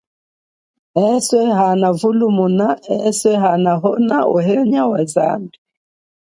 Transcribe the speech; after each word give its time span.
Eswe 1.07 1.41
hana 1.59 1.89
vulumuna, 1.99 2.67
eswe 3.09 3.33
kanahono 3.43 4.17
uhenya 4.35 4.81
wa 4.91 5.01
zambi. 5.13 5.55